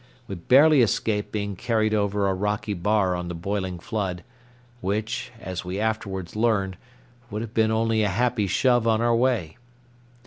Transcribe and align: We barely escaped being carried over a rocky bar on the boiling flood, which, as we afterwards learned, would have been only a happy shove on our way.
We 0.27 0.33
barely 0.33 0.81
escaped 0.81 1.31
being 1.31 1.55
carried 1.55 1.93
over 1.93 2.27
a 2.27 2.33
rocky 2.33 2.73
bar 2.73 3.15
on 3.15 3.27
the 3.27 3.35
boiling 3.35 3.77
flood, 3.77 4.23
which, 4.79 5.31
as 5.39 5.63
we 5.63 5.79
afterwards 5.79 6.35
learned, 6.35 6.75
would 7.29 7.43
have 7.43 7.53
been 7.53 7.69
only 7.69 8.01
a 8.01 8.09
happy 8.09 8.47
shove 8.47 8.87
on 8.87 8.99
our 8.99 9.15
way. 9.15 9.57